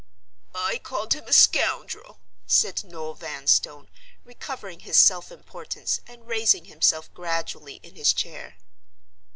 [0.55, 2.17] "I called him a scoundrel,"
[2.47, 3.87] said Noel Vanstone,
[4.23, 8.55] recovering his self importance, and raising himself gradually in his chair.